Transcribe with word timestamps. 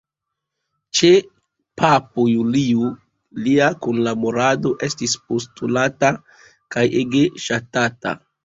Ĉe 0.99 1.09
papo 1.81 2.25
Julio 2.29 2.89
lia 3.49 3.69
kunlaborado 3.87 4.73
estis 4.91 5.17
postulata 5.29 6.13
kaj 6.77 6.91
ege 7.05 7.27
ŝatata. 7.47 8.21